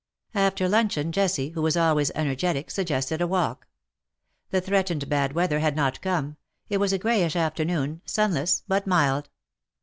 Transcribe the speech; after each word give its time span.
After 0.33 0.67
luncheon 0.67 1.11
Jessie, 1.11 1.49
who 1.49 1.61
was 1.61 1.77
always 1.77 2.09
ener 2.13 2.35
getic, 2.35 2.71
suggested 2.71 3.21
a 3.21 3.27
walk. 3.27 3.67
The 4.49 4.59
threatened 4.59 5.07
bad 5.07 5.33
weather 5.33 5.59
had 5.59 5.75
not 5.75 6.01
come: 6.01 6.37
it 6.69 6.77
was 6.79 6.91
a 6.91 6.97
greyish 6.97 7.35
afternoon, 7.35 8.01
sunless 8.07 8.63
but 8.67 8.87
mild. 8.87 9.29